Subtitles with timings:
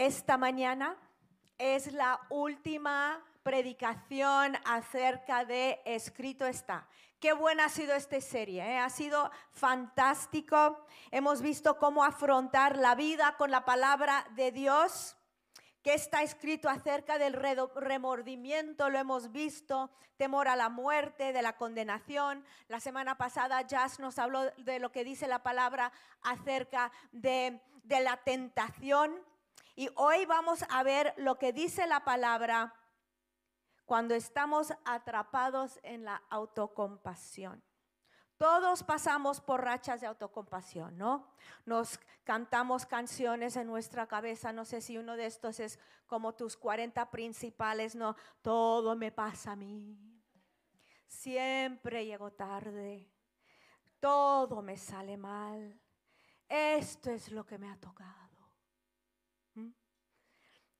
[0.00, 0.96] esta mañana
[1.58, 6.88] es la última predicación acerca de Escrito está.
[7.20, 8.78] Qué buena ha sido esta serie, ¿eh?
[8.78, 10.86] ha sido fantástico.
[11.10, 15.18] Hemos visto cómo afrontar la vida con la palabra de Dios
[15.82, 21.58] que está escrito acerca del remordimiento, lo hemos visto, temor a la muerte, de la
[21.58, 22.42] condenación.
[22.68, 25.92] La semana pasada Jazz nos habló de lo que dice la palabra
[26.22, 29.28] acerca de, de la tentación.
[29.80, 32.74] Y hoy vamos a ver lo que dice la palabra
[33.86, 37.64] cuando estamos atrapados en la autocompasión.
[38.36, 41.32] Todos pasamos por rachas de autocompasión, ¿no?
[41.64, 46.58] Nos cantamos canciones en nuestra cabeza, no sé si uno de estos es como tus
[46.58, 48.16] 40 principales, ¿no?
[48.42, 49.98] Todo me pasa a mí.
[51.06, 53.10] Siempre llego tarde.
[53.98, 55.80] Todo me sale mal.
[56.46, 58.29] Esto es lo que me ha tocado.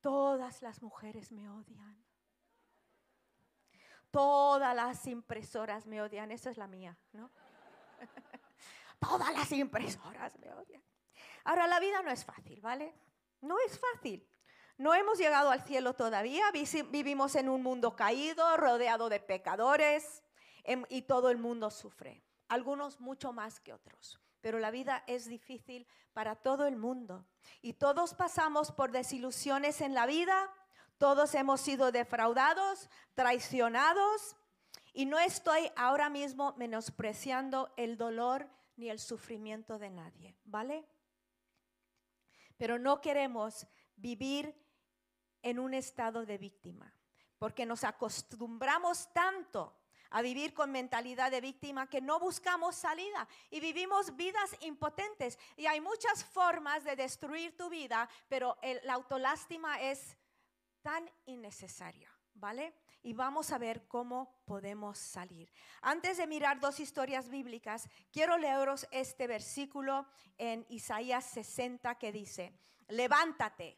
[0.01, 2.03] Todas las mujeres me odian.
[4.09, 6.31] Todas las impresoras me odian.
[6.31, 7.31] Esa es la mía, ¿no?
[8.99, 10.83] Todas las impresoras me odian.
[11.43, 12.93] Ahora, la vida no es fácil, ¿vale?
[13.41, 14.27] No es fácil.
[14.77, 16.45] No hemos llegado al cielo todavía.
[16.89, 20.23] Vivimos en un mundo caído, rodeado de pecadores,
[20.63, 22.23] em, y todo el mundo sufre.
[22.47, 24.19] Algunos mucho más que otros.
[24.41, 27.25] Pero la vida es difícil para todo el mundo.
[27.61, 30.51] Y todos pasamos por desilusiones en la vida.
[30.97, 34.35] Todos hemos sido defraudados, traicionados.
[34.93, 40.85] Y no estoy ahora mismo menospreciando el dolor ni el sufrimiento de nadie, ¿vale?
[42.57, 44.55] Pero no queremos vivir
[45.43, 46.93] en un estado de víctima,
[47.37, 49.80] porque nos acostumbramos tanto
[50.11, 55.37] a vivir con mentalidad de víctima que no buscamos salida y vivimos vidas impotentes.
[55.57, 60.17] Y hay muchas formas de destruir tu vida, pero la autolástima es
[60.81, 62.73] tan innecesaria, ¿vale?
[63.03, 65.51] y vamos a ver cómo podemos salir.
[65.81, 70.07] Antes de mirar dos historias bíblicas, quiero leeros este versículo
[70.37, 72.53] en Isaías 60 que dice,
[72.87, 73.77] levántate.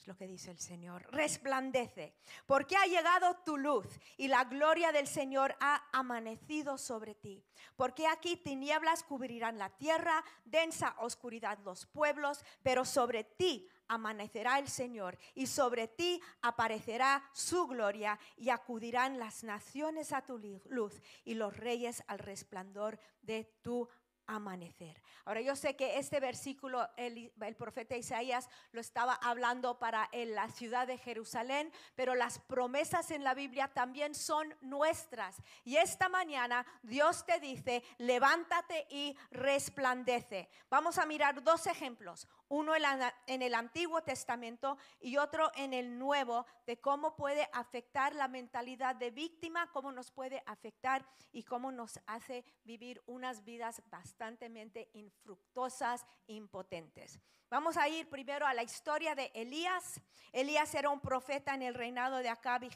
[0.00, 1.06] Es lo que dice el Señor.
[1.12, 2.14] Resplandece,
[2.46, 7.44] porque ha llegado tu luz y la gloria del Señor ha amanecido sobre ti.
[7.76, 14.68] Porque aquí tinieblas cubrirán la tierra, densa oscuridad los pueblos, pero sobre ti amanecerá el
[14.68, 21.34] Señor y sobre ti aparecerá su gloria y acudirán las naciones a tu luz y
[21.34, 23.86] los reyes al resplandor de tu
[24.30, 25.02] amanecer.
[25.24, 30.86] Ahora yo sé que este versículo el, profeta Isaías lo estaba hablando para la ciudad
[30.86, 35.36] de Jerusalén, pero las promesas en la Biblia también son nuestras.
[35.64, 40.48] Y esta mañana Dios te dice, levántate y resplandece.
[40.70, 42.74] Vamos a mirar dos ejemplos uno
[43.26, 48.96] en el Antiguo Testamento y otro en el Nuevo, de cómo puede afectar la mentalidad
[48.96, 54.50] de víctima, cómo nos puede afectar y cómo nos hace vivir unas vidas bastante
[54.94, 57.20] infructuosas, impotentes.
[57.50, 60.00] Vamos a ir primero a la historia de Elías.
[60.32, 62.70] Elías era un profeta en el reinado de Acab y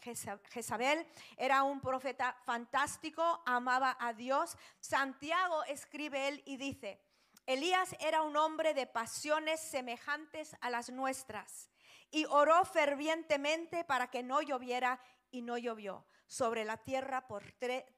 [0.50, 1.06] Jezabel.
[1.36, 4.56] Era un profeta fantástico, amaba a Dios.
[4.80, 7.00] Santiago escribe él y dice,
[7.46, 11.70] Elías era un hombre de pasiones semejantes a las nuestras
[12.10, 15.00] y oró fervientemente para que no lloviera
[15.30, 17.44] y no llovió sobre la tierra por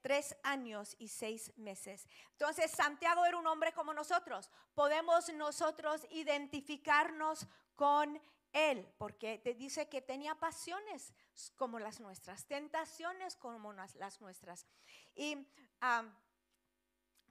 [0.03, 2.09] tres años y seis meses.
[2.33, 4.51] Entonces Santiago era un hombre como nosotros.
[4.75, 8.21] Podemos nosotros identificarnos con
[8.53, 11.13] él, porque te dice que tenía pasiones
[11.57, 14.67] como las nuestras, tentaciones como las nuestras.
[15.15, 15.47] Y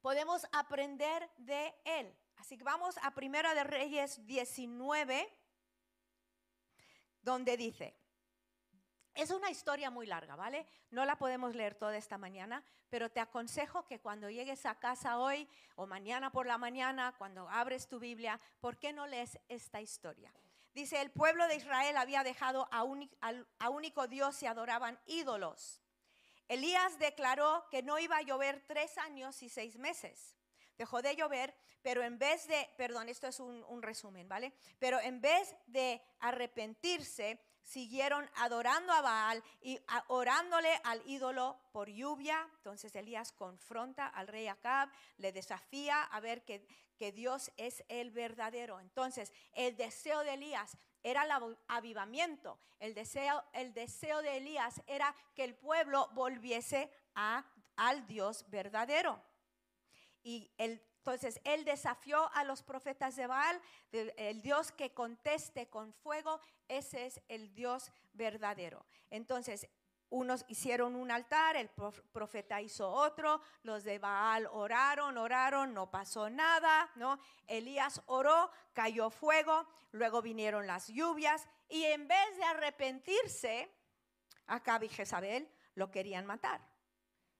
[0.05, 2.15] podemos aprender de él.
[2.35, 5.27] Así que vamos a Primera de Reyes 19,
[7.23, 7.97] donde dice,
[9.15, 10.67] es una historia muy larga, ¿vale?
[10.91, 15.17] No la podemos leer toda esta mañana, pero te aconsejo que cuando llegues a casa
[15.17, 19.81] hoy o mañana por la mañana, cuando abres tu Biblia, ¿por qué no lees esta
[19.81, 20.31] historia?
[20.75, 22.85] Dice, el pueblo de Israel había dejado a,
[23.57, 25.81] a único Dios y adoraban ídolos.
[26.47, 30.35] Elías declaró que no iba a llover tres años y seis meses.
[30.77, 34.53] Dejó de llover, pero en vez de, perdón, esto es un, resumen, ¿vale?
[34.79, 42.47] Pero en vez de arrepentirse, siguieron adorando a Baal y orándole al ídolo por lluvia.
[42.57, 48.11] Entonces Elías confronta al rey Acab, le desafía a ver que, que Dios es el
[48.11, 48.79] verdadero.
[48.79, 52.57] Entonces el deseo de Elías era el avivamiento.
[52.79, 59.21] El deseo, el deseo de Elías era que el pueblo volviese a, al Dios verdadero.
[60.23, 63.61] Y Entonces él desafió a los profetas de Baal,
[63.91, 68.83] el Dios que conteste con fuego, ese es el Dios verdadero.
[69.11, 69.69] Entonces
[70.09, 76.29] unos hicieron un altar, el profeta hizo otro, los de Baal oraron, oraron, no pasó
[76.29, 77.19] nada, ¿no?
[77.47, 83.71] Elías oró, cayó fuego, luego vinieron las lluvias y en vez de arrepentirse,
[84.47, 86.61] Acab y Jezabel lo querían matar.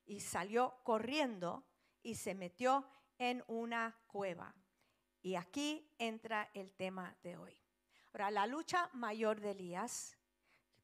[0.06, 1.65] Y salió corriendo
[2.01, 2.88] y se metió
[3.18, 4.53] en una cueva.
[5.21, 7.57] Y aquí entra el tema de hoy.
[8.13, 10.18] Ahora, la lucha mayor de Elías,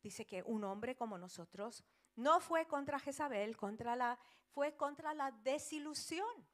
[0.02, 1.84] dice que un hombre como nosotros,
[2.16, 4.20] no fue contra Jezabel, contra la,
[4.54, 6.48] fue contra la desilusión.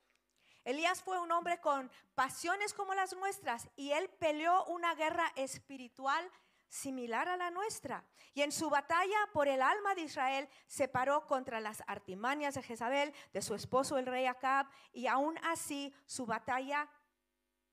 [0.64, 6.30] Elías fue un hombre con pasiones como las nuestras y él peleó una guerra espiritual
[6.68, 8.04] similar a la nuestra.
[8.34, 12.64] Y en su batalla por el alma de Israel se paró contra las artimañas de
[12.64, 16.90] Jezabel, de su esposo el rey Acab, y aún así su batalla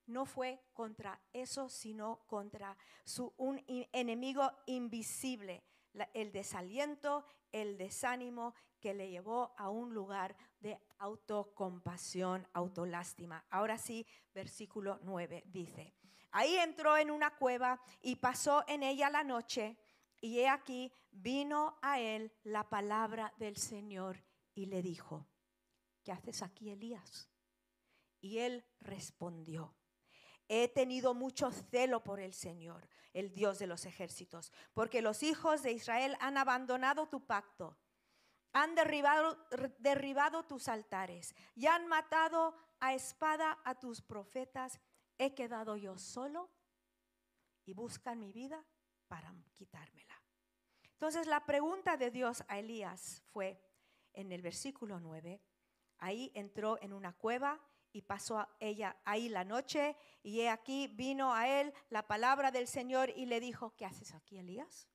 [0.07, 5.63] no fue contra eso, sino contra su, un enemigo invisible,
[6.13, 13.45] el desaliento, el desánimo que le llevó a un lugar de autocompasión, autolástima.
[13.49, 15.93] Ahora sí, versículo 9 dice,
[16.35, 19.77] Ahí entró en una cueva y pasó en ella la noche.
[20.19, 24.21] Y he aquí, vino a él la palabra del Señor
[24.53, 25.25] y le dijo,
[26.03, 27.29] ¿qué haces aquí, Elías?
[28.19, 29.73] Y él respondió,
[30.47, 35.63] he tenido mucho celo por el Señor, el Dios de los ejércitos, porque los hijos
[35.63, 37.77] de Israel han abandonado tu pacto,
[38.53, 44.79] han derribado, tus altares y han matado a espada a tus profetas
[45.17, 46.49] he quedado yo solo
[47.65, 48.63] y buscan mi vida
[49.07, 50.21] para quitármela.
[50.93, 53.61] Entonces la pregunta de Dios a Elías fue
[54.13, 55.41] en el versículo 9,
[55.97, 57.59] ahí entró en una cueva
[57.95, 62.67] y pasó ella ahí la noche y he aquí vino a él la palabra del
[62.67, 64.89] Señor y le dijo, ¿qué haces aquí Elías?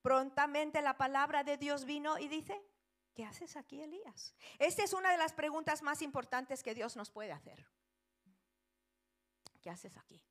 [0.00, 2.58] Prontamente la palabra de Dios vino y dice,
[3.14, 4.34] ¿qué haces aquí Elías?
[4.58, 7.66] Esta es una de las preguntas más importantes que Dios nos puede hacer.
[9.60, 10.22] ¿qué haces aquí?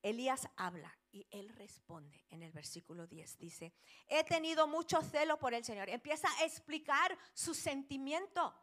[0.00, 3.38] Elías habla y él responde en el versículo 10.
[3.38, 3.74] Dice,
[4.06, 5.88] he tenido mucho celo por el Señor.
[5.88, 8.54] Empieza a explicar su sentimiento.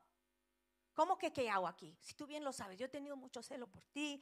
[0.94, 1.98] ¿Cómo que qué hago aquí?
[2.02, 4.22] Si tú bien lo sabes, yo he tenido mucho celo por ti.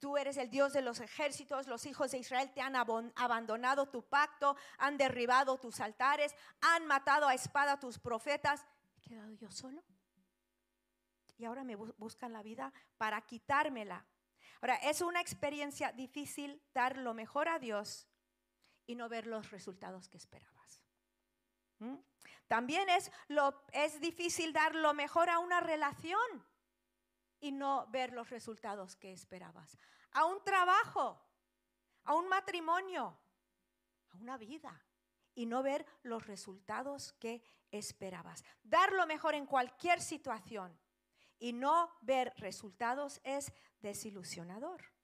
[0.00, 1.66] Tú eres el Dios de los ejércitos.
[1.66, 7.26] Los hijos de Israel te han abandonado tu pacto, han derribado tus altares, han matado
[7.26, 8.64] a espada tus profetas.
[8.98, 9.82] ¿He quedado yo solo?
[11.38, 14.04] y ahora me buscan la vida para quitármela.
[14.60, 18.08] Ahora, es una experiencia difícil dar lo mejor a Dios
[18.86, 20.55] y no ver los resultados que esperabas.
[21.78, 21.96] ¿Mm?
[22.48, 26.46] También es, lo, es difícil dar lo mejor a una relación
[27.40, 29.76] y no ver los resultados que esperabas.
[30.12, 31.20] A un trabajo,
[32.04, 33.18] a un matrimonio,
[34.10, 34.84] a una vida
[35.34, 38.44] y no ver los resultados que esperabas.
[38.62, 40.78] Dar lo mejor en cualquier situación
[41.38, 44.95] y no ver resultados es desilusionador.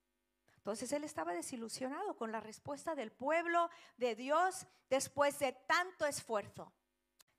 [0.62, 6.72] Entonces él estaba desilusionado con la respuesta del pueblo de Dios después de tanto esfuerzo,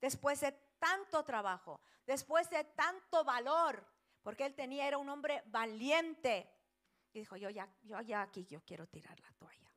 [0.02, 3.88] después de tanto trabajo, después de tanto valor,
[4.24, 6.52] porque él tenía, era un hombre valiente.
[7.14, 9.72] Y dijo, yo ya, yo ya aquí, yo quiero tirar la toalla.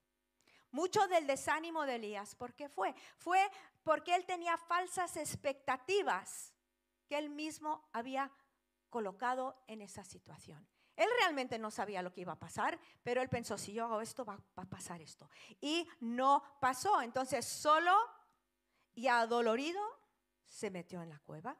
[0.72, 2.96] Mucho del desánimo de Elías, ¿por qué fue?
[3.16, 3.48] Fue
[3.84, 6.52] porque él tenía falsas expectativas
[7.06, 8.32] que él mismo había
[8.90, 10.66] colocado en esa situación.
[10.96, 14.00] Él realmente no sabía lo que iba a pasar, pero él pensó, si yo hago
[14.00, 15.28] esto, va, a pasar esto.
[15.60, 17.02] Y no pasó.
[17.02, 17.94] Entonces, solo
[18.94, 19.82] y adolorido,
[20.46, 21.56] se metió en la cueva.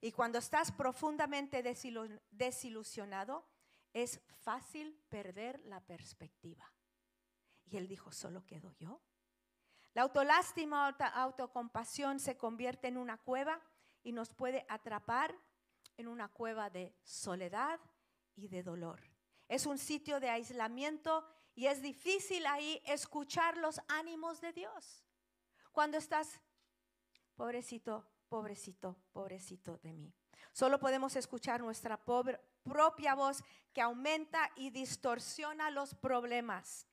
[0.00, 1.62] Y cuando estás profundamente
[2.30, 3.46] desilusionado,
[3.92, 6.72] es fácil perder la perspectiva.
[7.66, 9.02] Y él dijo, solo quedo yo.
[9.92, 13.60] La autolástima, autocompasión se convierte en una cueva
[14.02, 15.34] y nos puede atrapar
[15.96, 17.78] en una cueva de soledad
[18.40, 19.00] y de dolor.
[19.48, 25.04] Es un sitio de aislamiento y es difícil ahí escuchar los ánimos de Dios.
[25.72, 26.40] Cuando estás,
[27.36, 30.14] pobrecito, pobrecito, pobrecito de mí.
[30.52, 32.00] Solo podemos escuchar nuestra
[32.64, 33.42] propia voz
[33.72, 36.86] que aumenta y distorsiona los problemas.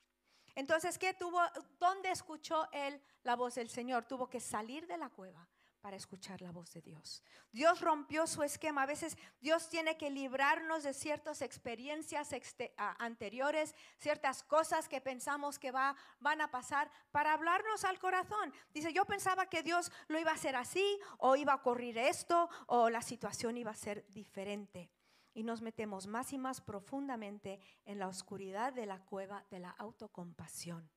[0.56, 1.40] Entonces, ¿qué tuvo?
[1.80, 4.06] ¿Dónde escuchó él la voz del Señor?
[4.06, 5.48] Tuvo que salir de la cueva
[5.88, 7.24] para escuchar la voz de Dios.
[7.54, 8.84] Dios rompió su esquema.
[8.84, 12.36] A veces Dios tiene que librarnos de ciertas experiencias
[12.76, 18.54] anteriores, ciertas cosas que pensamos que va, van a pasar para hablarnos al corazón.
[18.74, 22.50] Dice, yo pensaba que Dios lo iba a hacer así, o iba a ocurrir esto,
[22.66, 24.92] o la situación iba a ser diferente.
[25.34, 29.70] y nos metemos más y más profundamente en la oscuridad de la cueva de la
[29.70, 30.90] autocompasión.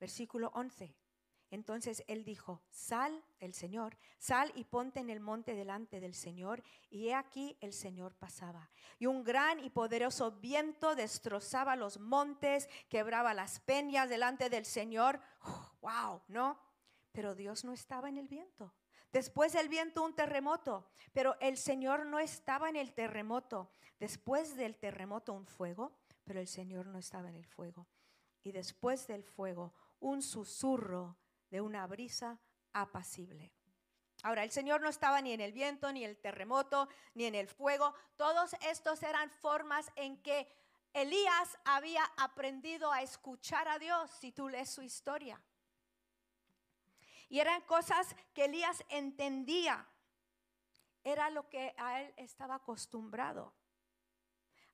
[0.00, 0.94] Versículo 11.
[1.50, 6.62] Entonces él dijo, sal, el Señor, sal y ponte en el monte delante del Señor.
[6.90, 8.70] Y he aquí el Señor pasaba.
[8.98, 15.20] Y un gran y poderoso viento destrozaba los montes, quebraba las peñas delante del Señor.
[15.80, 16.22] ¡Wow!
[16.28, 16.58] ¿No?
[17.12, 18.74] Pero Dios no estaba en el viento.
[19.12, 23.70] Después del viento un terremoto, pero el Señor no estaba en el terremoto.
[23.98, 27.86] Después del terremoto un fuego, pero el Señor no estaba en el fuego.
[28.42, 31.16] Y después del fuego un susurro
[31.50, 32.38] de una brisa
[32.72, 33.52] apacible.
[34.22, 37.48] Ahora, el Señor no estaba ni en el viento, ni el terremoto, ni en el
[37.48, 37.94] fuego.
[38.16, 40.48] Todos estos eran formas en que
[40.92, 45.40] Elías había aprendido a escuchar a Dios, si tú lees su historia.
[47.28, 49.86] Y eran cosas que Elías entendía.
[51.04, 53.52] Era lo que a él estaba acostumbrado.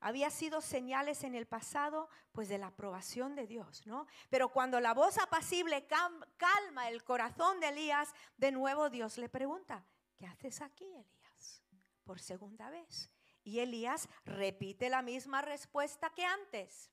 [0.04, 4.06] Había sido señales en el pasado, pues de la aprobación de Dios, ¿no?
[4.28, 9.86] Pero cuando la voz apacible calma el corazón de Elías, de nuevo Dios le pregunta,
[10.16, 11.62] ¿qué haces aquí, Elías?
[12.04, 13.10] Por segunda vez.
[13.44, 16.91] Y Elías repite la misma respuesta que antes.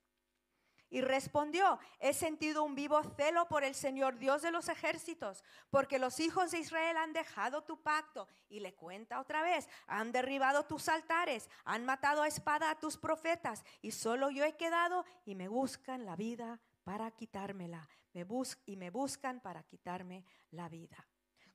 [0.90, 6.00] Y respondió, he sentido un vivo celo por el Señor Dios de los ejércitos, porque
[6.00, 8.28] los hijos de Israel han dejado tu pacto.
[8.50, 12.98] Y le cuenta otra vez, han derribado tus altares, han matado a espada a tus
[12.98, 17.88] profetas, y solo yo he quedado y me buscan la vida para quitármela.
[18.14, 21.08] Me bus y me buscan para quitarme la vida.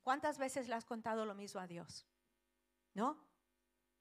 [0.02, 2.06] ¿Cuántas veces le has contado lo mismo a Dios?
[2.92, 3.33] ¿No?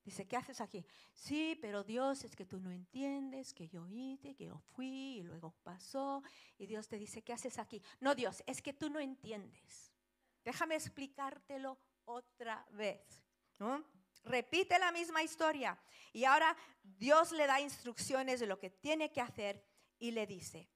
[0.03, 0.85] Dice, ¿qué haces aquí?
[1.13, 5.23] Sí, pero Dios es que tú no entiendes, que yo hice, que yo fui y
[5.23, 6.21] luego pasó.
[6.57, 7.81] Y Dios te dice, ¿qué haces aquí?
[7.99, 9.93] No, Dios, es que tú no entiendes.
[10.43, 13.23] Déjame explicártelo otra vez.
[14.25, 15.79] Repite la misma historia.
[16.11, 19.65] Y ahora Dios le da instrucciones de lo que tiene que hacer
[19.99, 20.69] y le dice,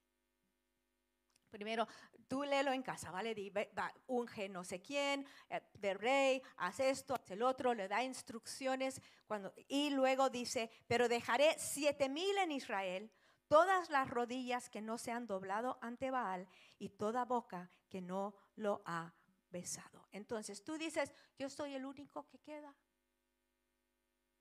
[1.49, 1.87] Primero,
[2.27, 3.33] tú léelo en casa, ¿vale?
[3.77, 8.03] Va, unge no sé quién, eh, de rey, haz esto, haz el otro, le da
[8.03, 9.01] instrucciones.
[9.25, 13.11] Cuando, y luego dice, pero dejaré siete mil en Israel,
[13.47, 16.47] todas las rodillas que no se han doblado ante Baal
[16.79, 19.13] y toda boca que no lo ha
[19.49, 20.07] besado.
[20.11, 22.75] Entonces tú dices, yo soy el único que queda.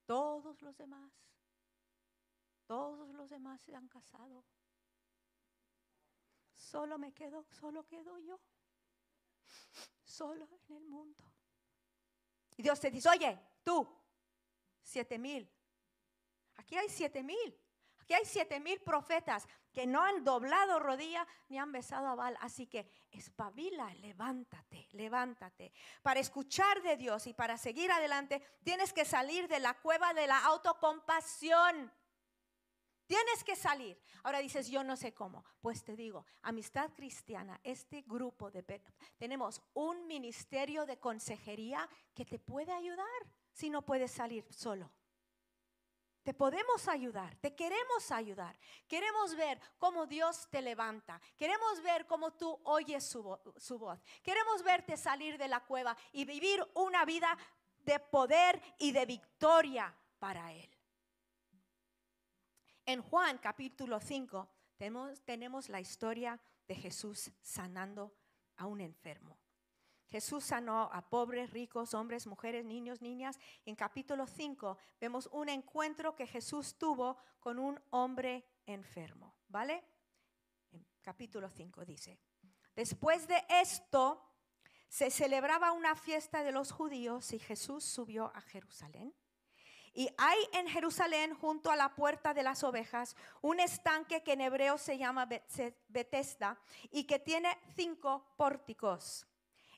[0.07, 1.13] Todos los demás,
[2.67, 4.45] todos los demás se han casado
[6.57, 8.41] Solo me quedo, solo quedo yo.
[10.03, 11.25] Solo en el mundo.
[12.57, 13.87] Y Dios te dice, oye, tú,
[14.81, 15.49] siete mil.
[16.57, 17.61] Aquí hay siete mil.
[18.01, 22.39] Aquí hay siete mil profetas que no han doblado rodilla ni han besado a Baal.
[22.41, 25.73] Así que espabila, levántate, levántate.
[26.03, 30.27] Para escuchar de Dios y para seguir adelante, tienes que salir de la cueva de
[30.29, 31.93] la autocompasión.
[33.07, 33.99] Tienes que salir.
[34.25, 35.45] Ahora dices, yo no sé cómo.
[35.61, 38.83] Pues te digo, Amistad Cristiana, este grupo de...
[39.17, 43.07] Tenemos un ministerio de consejería que te puede ayudar
[43.53, 44.91] si no puedes salir solo.
[46.25, 48.59] Te podemos ayudar, te queremos ayudar.
[48.89, 51.21] Queremos ver cómo Dios te levanta.
[51.37, 54.03] Queremos ver cómo tú oyes su, su voz.
[54.25, 57.39] Queremos verte salir de la cueva y vivir una vida
[57.85, 60.76] de poder y de victoria para Él.
[62.89, 68.15] En Juan capítulo 5 tenemos, tenemos la historia de Jesús sanando
[68.57, 69.37] a un enfermo.
[70.07, 73.41] Jesús sanó a pobres, ricos, hombres, mujeres, niños, niñas.
[73.65, 79.83] En capítulo 5 vemos un encuentro que Jesús tuvo con un hombre enfermo, ¿vale?
[80.71, 82.21] En capítulo 5 dice,
[82.77, 84.23] después de esto
[84.89, 89.13] se celebraba una fiesta de los judíos y Jesús subió a Jerusalén.
[89.97, 94.43] Y hay en Jerusalén, junto a la puerta de las ovejas, un estanque que en
[94.43, 95.27] hebreo se llama
[95.89, 96.59] Bethesda
[96.91, 99.27] y que tiene cinco pórticos.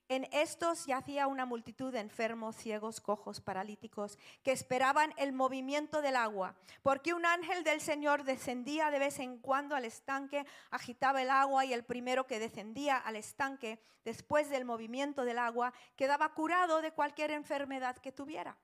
[0.09, 6.17] En estos yacía una multitud de enfermos, ciegos, cojos, paralíticos, que esperaban el movimiento del
[6.17, 11.31] agua, porque un ángel del Señor descendía de vez en cuando al estanque, agitaba el
[11.31, 16.83] agua y el primero que descendía al estanque después del movimiento del agua quedaba curado
[16.83, 18.57] de cualquier enfermedad que tuviera.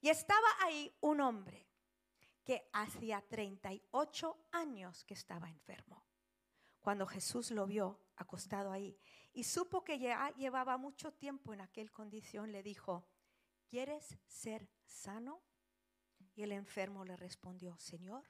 [0.00, 1.66] Y estaba ahí un hombre
[2.44, 6.04] que hacía 38 años que estaba enfermo.
[6.80, 8.96] Cuando Jesús lo vio acostado ahí
[9.32, 13.08] y supo que ya llevaba mucho tiempo en aquel condición, le dijo,
[13.66, 15.42] ¿quieres ser sano?
[16.36, 18.24] Y el enfermo le respondió, Señor,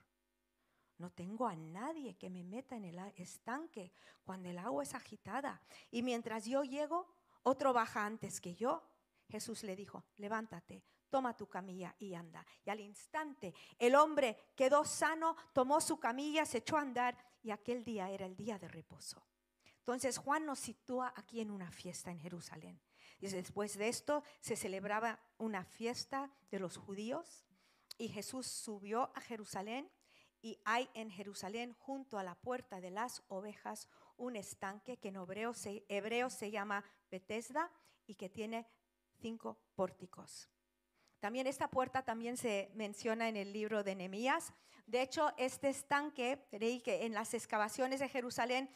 [0.99, 3.93] no tengo a nadie que me meta en el estanque
[4.25, 5.63] cuando el agua es agitada.
[5.91, 8.83] Y mientras yo llego, otro baja antes que yo.
[9.29, 12.45] Jesús le dijo, levántate, toma tu camilla y anda.
[12.65, 17.51] Y al instante el hombre quedó sano, tomó su camilla, se echó a andar y
[17.51, 19.27] aquel día era el día de reposo.
[19.79, 22.81] Entonces Juan nos sitúa aquí en una fiesta en Jerusalén.
[23.21, 27.47] Y después de esto se celebraba una fiesta de los judíos
[27.99, 29.91] y Jesús subió a Jerusalén
[30.43, 35.17] y hay en Jerusalén junto a la puerta de las ovejas un estanque que en
[35.17, 37.71] hebreo se, hebreo se llama Bethesda
[38.07, 38.67] y que tiene
[39.21, 40.49] cinco pórticos.
[41.27, 44.53] También esta puerta también se menciona en el libro de Nehemías.
[44.87, 48.71] De hecho, este estanque, veréis que en las excavaciones de Jerusalén,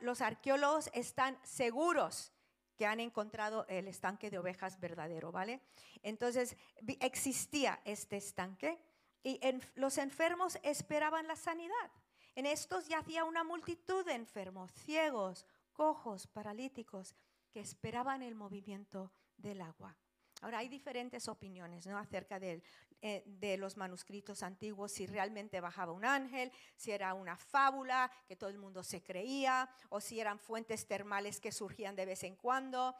[0.00, 2.32] los arqueólogos están seguros
[2.78, 5.60] que han encontrado el estanque de ovejas verdadero, ¿vale?
[6.02, 6.56] Entonces,
[6.98, 8.82] existía este estanque
[9.22, 9.38] y
[9.74, 11.90] los enfermos esperaban la sanidad.
[12.36, 17.14] En estos yacía una multitud de enfermos, ciegos, cojos, paralíticos,
[17.50, 19.94] que esperaban el movimiento del agua.
[20.42, 21.98] Ahora hay diferentes opiniones ¿no?
[21.98, 22.62] acerca de,
[23.00, 28.36] eh, de, los manuscritos antiguos, si realmente bajaba un ángel, si era una fábula que
[28.36, 32.36] todo el mundo se creía, o si eran fuentes termales que surgían de vez en
[32.36, 32.94] cuando,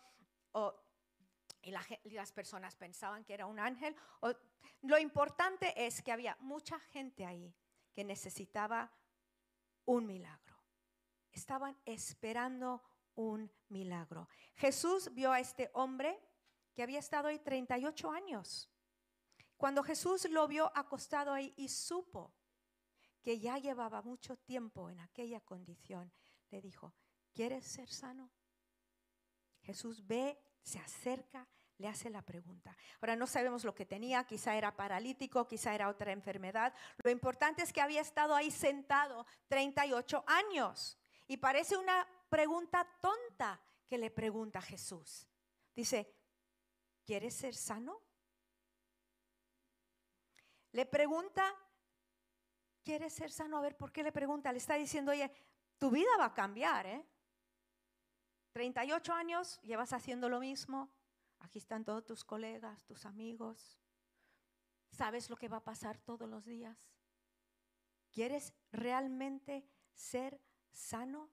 [1.63, 1.73] y,
[2.11, 3.95] las personas pensaban que era un ángel.
[4.83, 7.55] lo importante es que había mucha gente ahí
[7.93, 8.93] que necesitaba
[9.85, 10.57] un milagro.
[11.33, 12.83] Estaban esperando
[13.15, 14.29] un milagro.
[14.55, 16.19] Jesús vio a este hombre
[16.77, 18.71] que había estado ahí 38 años.
[19.57, 22.35] Cuando Jesús lo vio acostado ahí y supo
[23.23, 26.13] que ya llevaba mucho tiempo en aquella condición,
[26.51, 26.93] le dijo,
[27.33, 28.31] ¿quieres ser sano?
[29.63, 32.77] Jesús ve, se acerca, le hace la pregunta.
[33.01, 36.75] Ahora no sabemos lo que tenía, quizá era paralítico, quizá era otra enfermedad.
[37.03, 40.99] Lo importante es que había estado ahí sentado 38 años.
[41.27, 45.27] Y parece una pregunta tonta que le pregunta Jesús.
[45.75, 46.16] Dice,
[47.07, 48.03] ¿quieres ser sano?
[50.73, 51.55] Le pregunta,
[52.85, 53.57] ¿quieres ser sano?
[53.57, 54.53] A ver, ¿por qué le pregunta?
[54.53, 55.33] Le está diciendo, oye,
[55.79, 57.07] tu vida va a cambiar, ¿eh?
[58.53, 60.91] 38 años, llevas haciendo lo mismo,
[61.41, 63.79] Aquí están todos tus colegas, tus amigos.
[64.91, 66.91] ¿Sabes lo que va a pasar todos los días?
[68.11, 71.31] ¿Quieres realmente ser sano?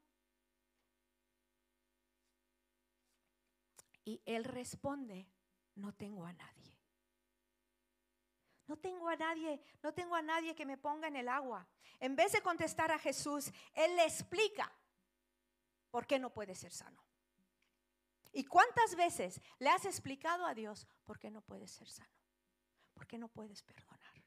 [4.06, 5.32] Y él responde,
[5.76, 6.78] no tengo a nadie.
[8.68, 11.68] No tengo a nadie, no tengo a nadie que me ponga en el agua.
[12.00, 14.72] En vez de contestar a Jesús, él le explica
[15.92, 17.04] por qué no puede ser sano.
[18.32, 22.10] ¿Y cuántas veces le has explicado a Dios por qué no puedes ser sano?
[22.94, 24.24] ¿Por qué no puedes perdonar?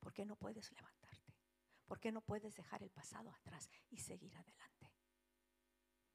[0.00, 1.36] ¿Por qué no puedes levantarte?
[1.86, 4.92] ¿Por qué no puedes dejar el pasado atrás y seguir adelante?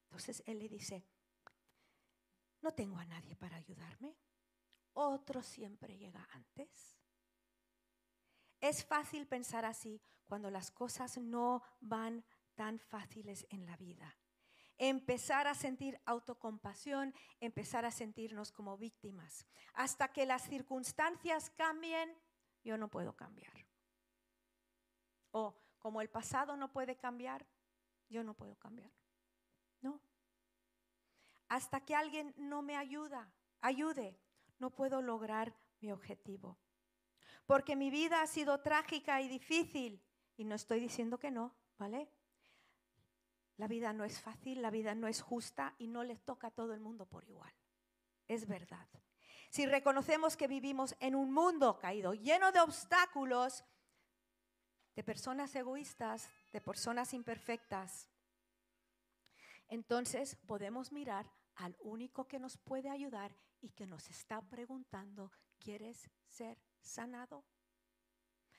[0.04, 1.06] Entonces Él le dice,
[2.60, 4.14] no tengo a nadie para ayudarme.
[4.94, 6.98] Otro siempre llega antes.
[8.60, 12.24] Es fácil pensar así cuando las cosas no van
[12.54, 14.16] tan fáciles en la vida
[14.88, 19.46] empezar a sentir autocompasión, empezar a sentirnos como víctimas.
[19.74, 22.12] Hasta que las circunstancias cambien,
[22.64, 23.52] yo no puedo cambiar.
[25.30, 27.46] O como el pasado no puede cambiar,
[28.08, 28.90] yo no puedo cambiar.
[29.80, 30.00] No.
[31.48, 34.18] Hasta que alguien no me ayuda, ayude,
[34.62, 36.56] no puedo lograr mi objetivo.
[37.46, 40.00] Porque mi vida ha sido trágica y difícil.
[40.36, 42.08] Y no estoy diciendo que no, ¿vale?
[43.56, 46.50] La vida no es fácil, la vida no es justa y no le toca a
[46.52, 47.52] todo el mundo por igual.
[48.28, 48.88] Es verdad.
[49.50, 53.64] Si reconocemos que vivimos en un mundo caído, lleno de obstáculos,
[54.94, 58.08] de personas egoístas, de personas imperfectas,
[59.68, 66.10] entonces podemos mirar al único que nos puede ayudar y que nos está preguntando, ¿quieres
[66.26, 67.44] ser sanado?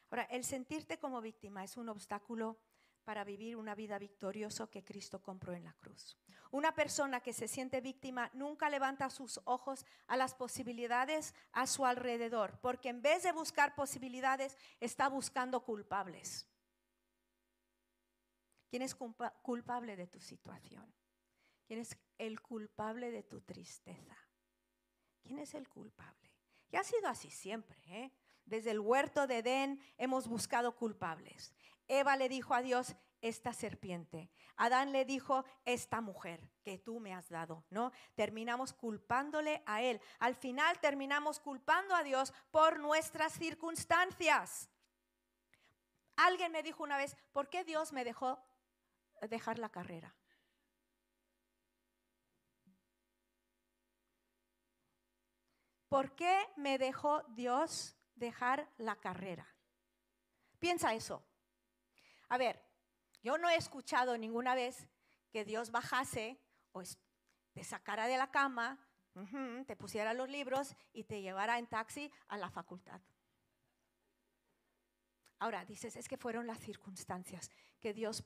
[0.09, 2.57] Ahora, el sentirte como víctima es un obstáculo
[3.03, 6.17] para vivir una vida victoriosa que Cristo compró en la cruz.
[6.51, 11.85] Una persona que se siente víctima nunca levanta sus ojos a las posibilidades a su
[11.85, 16.47] alrededor, porque en vez de buscar posibilidades, está buscando culpables.
[18.69, 20.91] ¿Quién es culpable de tu situación?
[21.65, 24.17] ¿Quién es el culpable de tu tristeza?
[25.23, 26.31] ¿Quién es el culpable?
[26.71, 27.77] Y ha sido así siempre.
[27.87, 28.11] ¿eh?
[28.45, 31.53] Desde el huerto de Edén hemos buscado culpables.
[31.87, 34.29] Eva le dijo a Dios, esta serpiente.
[34.57, 37.91] Adán le dijo, esta mujer que tú me has dado, ¿no?
[38.15, 40.01] Terminamos culpándole a él.
[40.19, 44.69] Al final terminamos culpando a Dios por nuestras circunstancias.
[46.17, 48.43] Alguien me dijo una vez, ¿por qué Dios me dejó
[49.21, 50.13] dejar la carrera?
[55.93, 59.47] ¿Por qué me dejó Dios dejar la carrera?
[60.57, 61.23] Piensa eso.
[62.29, 62.59] A ver,
[63.21, 64.87] yo no he escuchado ninguna vez
[65.29, 66.81] que Dios bajase o
[67.51, 68.79] te sacara de la cama,
[69.67, 72.99] te pusiera los libros y te llevara en taxi a la facultad.
[75.37, 78.23] Ahora dices, es que fueron las circunstancias que Dios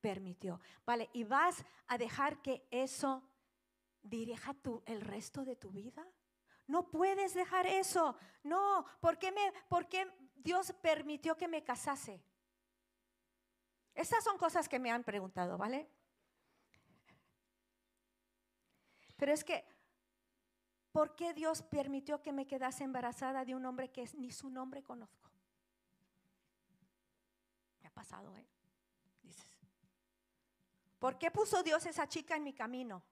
[0.00, 0.58] permitió.
[0.86, 3.22] Vale, ¿y vas a dejar que eso
[4.00, 4.56] dirija
[4.86, 6.10] el resto de tu vida?
[6.70, 8.16] No puedes dejar eso.
[8.44, 12.22] No, ¿por qué, me, ¿por qué Dios permitió que me casase?
[13.92, 15.90] Estas son cosas que me han preguntado, ¿vale?
[19.16, 19.66] Pero es que,
[20.92, 24.84] ¿por qué Dios permitió que me quedase embarazada de un hombre que ni su nombre
[24.84, 25.28] conozco?
[27.80, 28.46] Me ha pasado, ¿eh?
[29.24, 29.58] Dices.
[31.00, 33.02] ¿Por qué puso Dios esa chica en mi camino?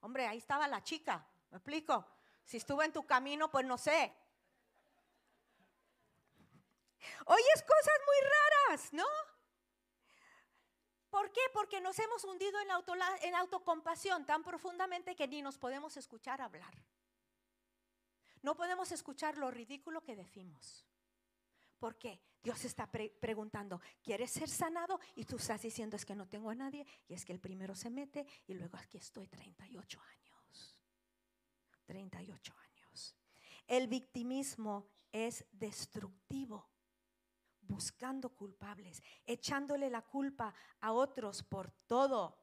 [0.00, 2.19] Hombre, ahí estaba la chica, ¿me explico?
[2.50, 4.12] Si estuvo en tu camino, pues no sé.
[7.24, 9.06] Oyes cosas muy raras, ¿no?
[11.10, 11.42] ¿Por qué?
[11.52, 16.40] Porque nos hemos hundido en, auto, en autocompasión tan profundamente que ni nos podemos escuchar
[16.40, 16.74] hablar.
[18.42, 20.84] No podemos escuchar lo ridículo que decimos.
[21.78, 22.20] ¿Por qué?
[22.42, 24.98] Dios está preguntando, ¿quieres ser sanado?
[25.14, 26.84] Y tú estás diciendo, es que no tengo a nadie.
[27.06, 30.19] Y es que el primero se mete y luego aquí estoy 38 años.
[31.90, 33.16] 38 años.
[33.66, 36.70] El victimismo es destructivo
[37.62, 42.38] buscando culpables, echándole la culpa a otros por todo.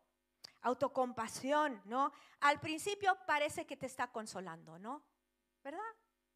[0.64, 2.12] Autocompasión, ¿no?
[2.42, 5.02] Al principio parece que te está consolando, ¿no?
[5.64, 5.80] ¿Verdad?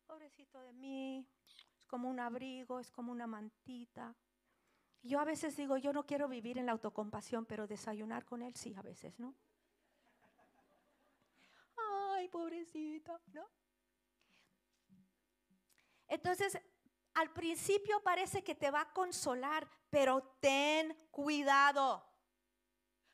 [0.08, 1.28] Pobrecito de mí,
[1.78, 4.16] es como un abrigo, es como una mantita.
[5.02, 8.56] Yo a veces digo, yo no quiero vivir en la autocompasión, pero desayunar con él
[8.56, 9.36] sí, a veces, ¿no?
[12.22, 12.30] Ay,
[13.34, 13.50] ¿no?
[16.08, 16.60] Entonces,
[17.16, 22.06] al principio parece que te va a consolar, pero ten cuidado,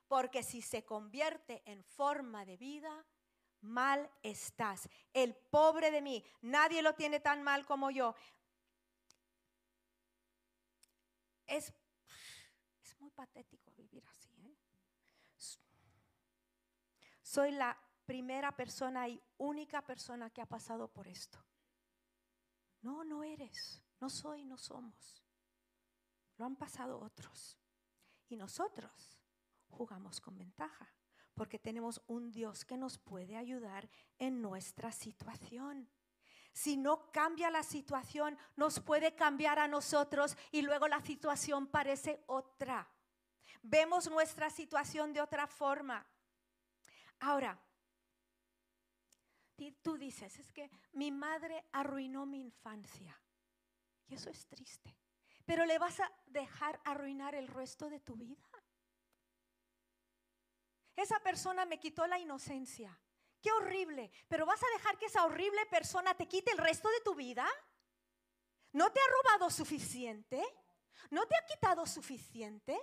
[0.09, 3.05] porque si se convierte en forma de vida,
[3.61, 4.89] mal estás.
[5.13, 8.13] El pobre de mí, nadie lo tiene tan mal como yo.
[11.45, 11.73] Es,
[12.83, 14.33] es muy patético vivir así.
[14.41, 14.57] ¿eh?
[17.21, 21.37] Soy la primera persona y única persona que ha pasado por esto.
[22.81, 23.83] No, no eres.
[23.99, 25.23] No soy, no somos.
[26.37, 27.59] Lo han pasado otros.
[28.29, 29.19] Y nosotros
[29.69, 30.91] jugamos con ventaja,
[31.33, 35.89] porque tenemos un Dios que nos puede ayudar en nuestra situación.
[36.53, 42.23] Si no cambia la situación, nos puede cambiar a nosotros y luego la situación parece
[42.25, 42.89] otra.
[43.61, 46.05] Vemos nuestra situación de otra forma.
[47.19, 47.59] Ahora,
[49.81, 53.19] tú dices, es que mi madre arruinó mi infancia.
[54.07, 54.95] Y eso es triste.
[55.45, 58.47] Pero le vas a dejar arruinar el resto de tu vida.
[60.95, 62.99] Esa persona me quitó la inocencia.
[63.41, 64.11] Qué horrible.
[64.27, 67.47] Pero vas a dejar que esa horrible persona te quite el resto de tu vida.
[68.73, 70.43] ¿No te ha robado suficiente?
[71.11, 72.79] ¿No te ha quitado suficiente?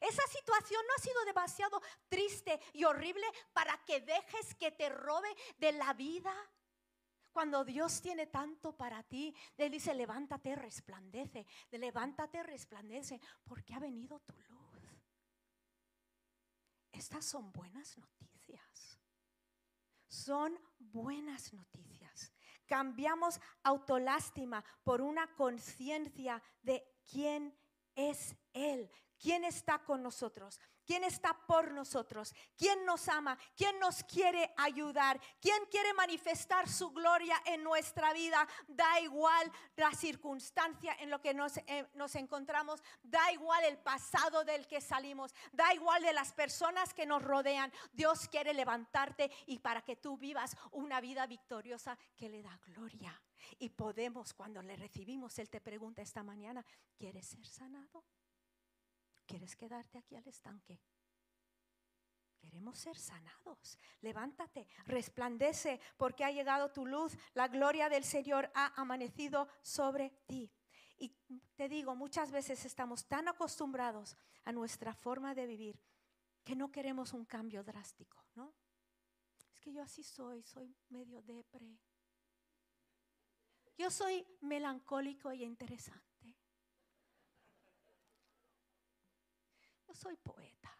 [0.00, 5.28] Esa situación no ha sido demasiado triste y horrible para que dejes que te robe
[5.58, 6.32] de la vida.
[7.32, 14.18] Cuando Dios tiene tanto para ti, Él dice, levántate, resplandece, levántate, resplandece, porque ha venido
[14.20, 14.68] tu luz.
[16.90, 18.98] Estas son buenas noticias.
[20.08, 22.32] Son buenas noticias.
[22.66, 27.56] Cambiamos autolástima por una conciencia de quién
[27.94, 30.60] es Él, quién está con nosotros.
[30.88, 32.34] ¿Quién está por nosotros?
[32.56, 33.36] ¿Quién nos ama?
[33.54, 35.20] ¿Quién nos quiere ayudar?
[35.38, 38.48] ¿Quién quiere manifestar su gloria en nuestra vida?
[38.66, 44.44] Da igual la circunstancia en lo que nos, eh, nos encontramos, da igual el pasado
[44.44, 47.70] del que salimos, da igual de las personas que nos rodean.
[47.92, 53.22] Dios quiere levantarte y para que tú vivas una vida victoriosa que le da gloria.
[53.58, 56.64] Y podemos, cuando le recibimos, Él te pregunta esta mañana,
[56.96, 58.04] ¿quieres ser sanado?
[59.28, 60.80] ¿Quieres quedarte aquí al estanque?
[62.40, 63.78] Queremos ser sanados.
[64.00, 67.12] Levántate, resplandece, porque ha llegado tu luz.
[67.34, 70.50] La gloria del Señor ha amanecido sobre ti.
[70.96, 71.10] Y
[71.56, 75.78] te digo, muchas veces estamos tan acostumbrados a nuestra forma de vivir
[76.42, 78.54] que no queremos un cambio drástico, ¿no?
[79.52, 81.78] Es que yo así soy, soy medio depre.
[83.76, 86.08] Yo soy melancólico y interesante.
[89.86, 90.74] Yo soy poeta.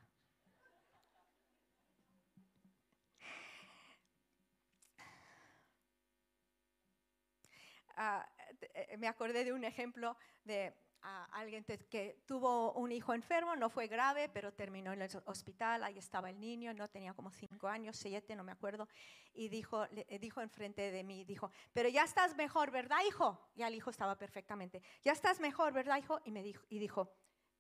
[8.75, 13.71] eh, me acordé de un ejemplo de a alguien que tuvo un hijo enfermo, no
[13.71, 17.69] fue grave, pero terminó en el hospital, ahí estaba el niño, no tenía como cinco
[17.69, 18.89] años, siete, no me acuerdo,
[19.33, 23.49] y dijo, le, dijo enfrente de mí, dijo, pero ya estás mejor, ¿verdad, hijo?
[23.55, 26.21] Y el hijo estaba perfectamente, ya estás mejor, ¿verdad, hijo?
[26.25, 27.13] Y me dijo, y dijo,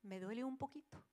[0.03, 1.05] me duele un poquito.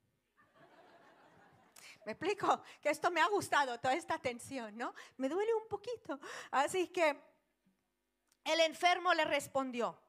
[2.06, 4.94] Me explico que esto me ha gustado, toda esta tensión, ¿no?
[5.18, 6.20] Me duele un poquito.
[6.52, 7.20] Así que
[8.44, 10.00] el enfermo le respondió,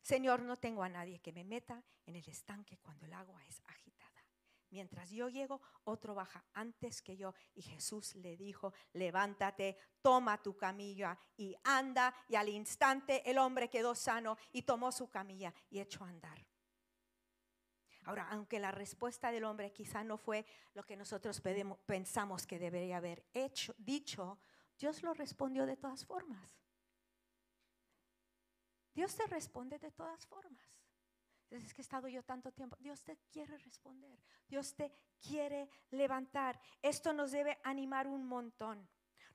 [0.00, 3.62] Señor, no tengo a nadie que me meta en el estanque cuando el agua es
[3.66, 4.26] agitada.
[4.70, 7.34] Mientras yo llego, otro baja antes que yo.
[7.54, 12.14] Y Jesús le dijo, levántate, toma tu camilla y anda.
[12.26, 16.42] Y al instante el hombre quedó sano y tomó su camilla y echó a andar.
[18.04, 21.40] Ahora, aunque la respuesta del hombre quizá no fue lo que nosotros
[21.86, 24.38] pensamos que debería haber hecho, dicho,
[24.78, 26.50] Dios lo respondió de todas formas.
[28.94, 30.66] Dios te responde de todas formas.
[31.50, 32.76] Es que he estado yo tanto tiempo.
[32.80, 34.18] Dios te quiere responder.
[34.48, 36.58] Dios te quiere levantar.
[36.80, 38.88] Esto nos debe animar un montón.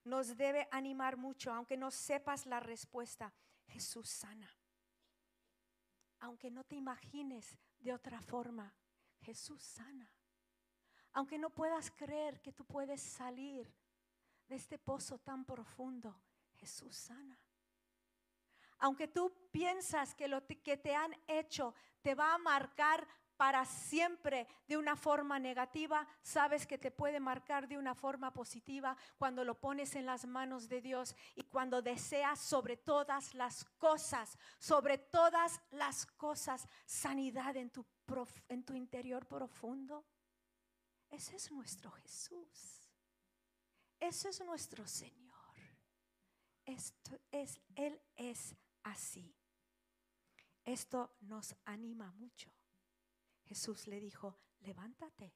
[0.03, 3.33] Nos debe animar mucho, aunque no sepas la respuesta.
[3.67, 4.49] Jesús sana.
[6.19, 8.73] Aunque no te imagines de otra forma,
[9.21, 10.11] Jesús sana.
[11.13, 13.73] Aunque no puedas creer que tú puedes salir
[14.47, 16.19] de este pozo tan profundo,
[16.55, 17.39] Jesús sana.
[18.79, 24.47] Aunque tú piensas que lo que te han hecho te va a marcar para siempre
[24.67, 29.59] de una forma negativa, sabes que te puede marcar de una forma positiva cuando lo
[29.59, 35.61] pones en las manos de Dios y cuando deseas sobre todas las cosas, sobre todas
[35.69, 37.85] las cosas, sanidad en tu,
[38.73, 40.03] interior profundo.
[41.09, 42.89] Ese es nuestro Jesús.
[43.99, 45.37] Ese es nuestro Señor.
[46.65, 49.33] Esto es, Él es así.
[50.65, 52.56] Esto nos anima mucho.
[53.47, 55.33] Jesús le dijo, levántate,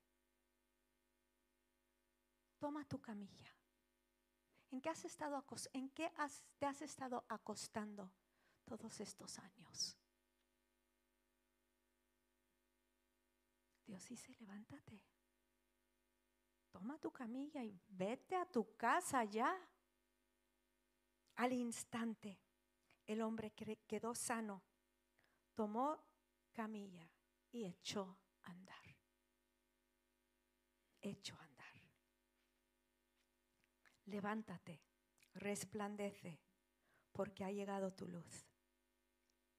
[2.60, 3.56] toma tu camilla.
[4.70, 5.44] ¿En qué, has estado,
[5.74, 6.12] en qué
[6.58, 8.12] te has estado acostando
[8.66, 9.98] todos estos años?
[13.86, 15.02] Dios dice, levántate,
[16.70, 19.58] toma tu camilla y vete a tu casa ya.
[21.36, 22.40] Al instante
[23.08, 24.64] el hombre quedó sano,
[25.56, 25.98] tomó
[26.54, 27.11] camilla
[27.52, 28.98] y echó a andar.
[31.02, 31.82] Echó a andar.
[34.06, 34.82] Levántate,
[35.34, 36.42] resplandece,
[37.12, 38.48] porque ha llegado tu luz.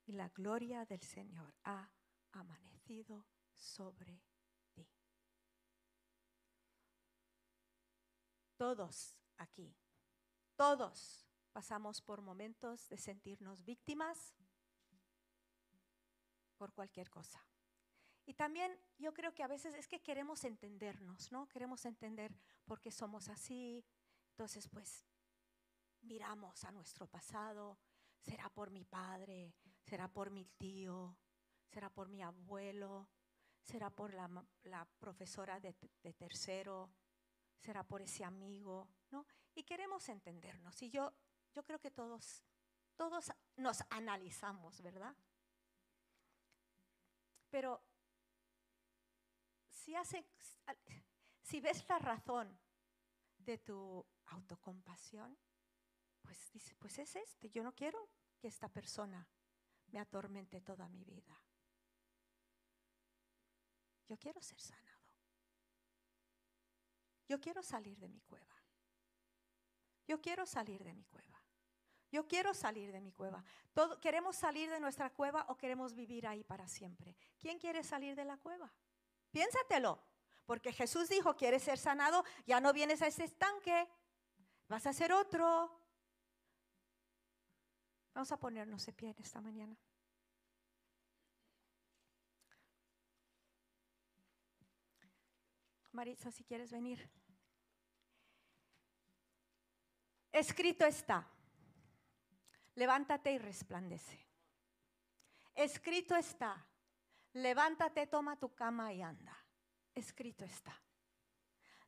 [0.04, 1.90] Y la gloria del Señor ha
[2.32, 4.22] amanecido sobre
[4.74, 4.88] ti.
[8.56, 9.74] Todos aquí,
[10.56, 14.34] todos pasamos por momentos de sentirnos víctimas
[16.56, 17.44] por cualquier cosa.
[18.24, 21.48] Y también yo creo que a veces es que queremos entendernos, ¿no?
[21.48, 23.84] Queremos entender por qué somos así.
[24.30, 25.04] Entonces, pues,
[26.02, 27.78] miramos a nuestro pasado.
[28.20, 29.54] ¿Será por mi padre?
[29.84, 31.16] ¿Será por mi tío?
[31.66, 33.08] ¿Será por mi abuelo?
[33.62, 34.28] ¿Será por la,
[34.98, 36.90] profesora de, de tercero?
[37.58, 38.88] ¿Será por ese amigo?
[39.10, 39.26] ¿No?
[39.54, 40.80] Y queremos entendernos.
[40.82, 41.12] Y yo
[41.54, 42.42] yo creo que todos,
[42.96, 45.14] todos nos analizamos, ¿verdad?
[47.50, 47.82] Pero
[49.82, 50.24] si, hace,
[51.42, 52.58] si ves la razón
[53.38, 55.36] de tu autocompasión,
[56.20, 59.28] pues dice, pues es este, yo no quiero que esta persona
[59.88, 61.36] me atormente toda mi vida.
[64.08, 65.02] Yo quiero ser sanado.
[67.28, 68.54] Yo quiero salir de mi cueva.
[70.06, 71.42] Yo quiero salir de mi cueva.
[72.10, 73.42] Yo quiero salir de mi cueva.
[74.00, 77.16] ¿Queremos salir de nuestra cueva o queremos vivir ahí para siempre?
[77.38, 78.72] ¿Quién quiere salir de la cueva?
[79.32, 79.98] Piénsatelo.
[80.46, 82.24] Porque Jesús dijo, ¿quieres ser sanado?
[82.46, 83.88] Ya no vienes a ese estanque.
[84.68, 85.76] Vas a hacer otro.
[88.14, 89.76] Vamos a ponernos de pie esta mañana.
[95.90, 97.10] Maritza, si quieres venir.
[100.30, 101.28] Escrito está
[102.74, 104.18] levántate y resplandece.
[105.54, 106.66] Escrito está,
[107.32, 109.36] levántate, toma tu cama y anda.
[109.94, 110.80] Escrito está.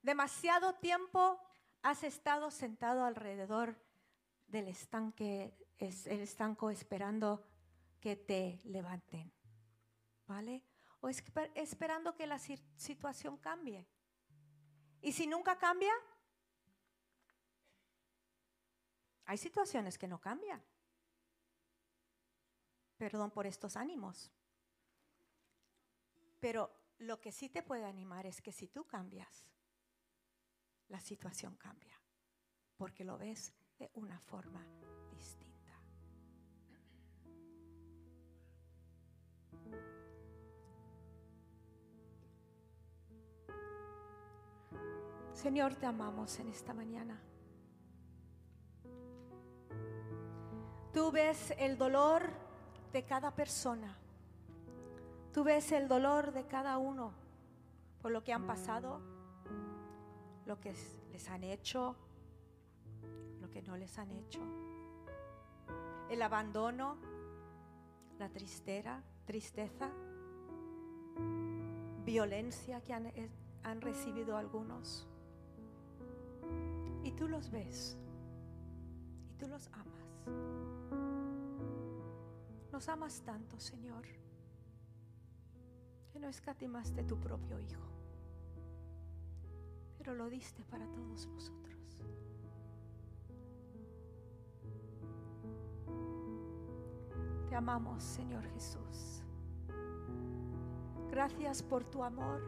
[0.02, 1.40] Demasiado tiempo
[1.82, 3.80] has estado sentado alrededor
[4.46, 7.46] del estanque, el estanco esperando
[8.00, 9.32] que te levanten.
[10.26, 10.62] ¿Vale?
[11.00, 13.86] O esperando que la situación cambie.
[15.02, 15.92] Y si nunca cambia,
[19.26, 20.62] hay situaciones que no cambian.
[22.96, 24.32] Perdón por estos ánimos.
[26.44, 29.46] Pero lo que sí te puede animar es que si tú cambias,
[30.88, 31.98] la situación cambia,
[32.76, 34.62] porque lo ves de una forma
[35.10, 35.72] distinta.
[45.32, 47.22] Señor, te amamos en esta mañana.
[50.92, 52.28] Tú ves el dolor
[52.92, 54.03] de cada persona.
[55.34, 57.10] Tú ves el dolor de cada uno
[58.00, 59.00] por lo que han pasado,
[60.46, 60.72] lo que
[61.10, 61.96] les han hecho,
[63.40, 64.40] lo que no les han hecho.
[66.08, 66.98] El abandono,
[68.16, 69.90] la tristeza, tristeza,
[72.04, 75.08] violencia que han, recibido algunos.
[77.02, 77.98] Y tú los ves
[79.32, 80.20] y tú los amas.
[82.70, 84.06] Nos amas tanto, Señor,
[86.14, 87.82] que no escatimaste tu propio Hijo,
[89.98, 92.00] pero lo diste para todos nosotros.
[97.48, 99.24] Te amamos, Señor Jesús.
[101.10, 102.40] Gracias por tu amor.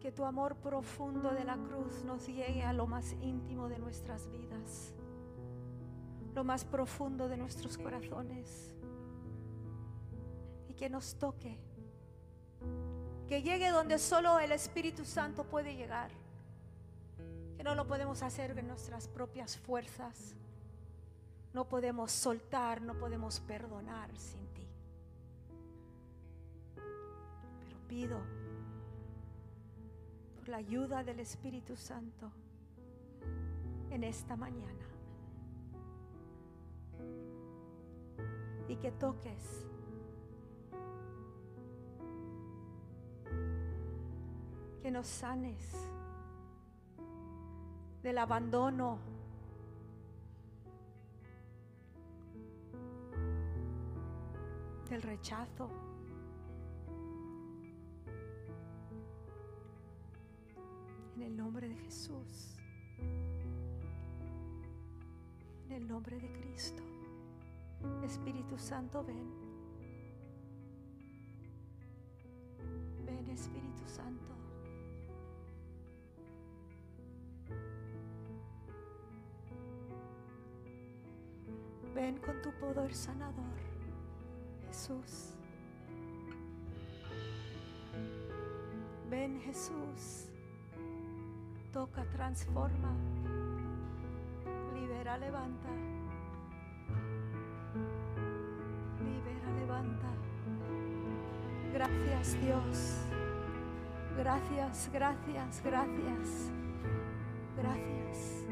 [0.00, 4.30] Que tu amor profundo de la cruz nos llegue a lo más íntimo de nuestras
[4.30, 4.92] vidas,
[6.34, 8.73] lo más profundo de nuestros corazones.
[10.76, 11.58] Que nos toque.
[13.28, 16.10] Que llegue donde solo el Espíritu Santo puede llegar.
[17.56, 20.34] Que no lo podemos hacer en nuestras propias fuerzas.
[21.52, 24.68] No podemos soltar, no podemos perdonar sin ti.
[26.74, 28.18] Pero pido
[30.36, 32.32] por la ayuda del Espíritu Santo
[33.90, 34.84] en esta mañana.
[38.68, 39.66] Y que toques
[44.84, 45.56] que nos sanes
[48.02, 48.98] del abandono,
[54.90, 55.70] del rechazo.
[61.16, 62.58] En el nombre de Jesús.
[65.64, 66.82] En el nombre de Cristo.
[68.02, 69.32] Espíritu Santo, ven.
[73.06, 74.43] Ven, Espíritu Santo.
[81.94, 83.58] Ven con tu poder sanador,
[84.66, 85.34] Jesús.
[89.08, 90.28] Ven, Jesús.
[91.72, 92.92] Toca, transforma.
[94.74, 95.68] Libera, levanta.
[98.98, 100.08] Libera, levanta.
[101.72, 103.04] Gracias, Dios.
[104.16, 106.50] Gracias, gracias, gracias.
[107.56, 108.43] Gracias.